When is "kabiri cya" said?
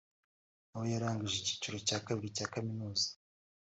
2.05-2.47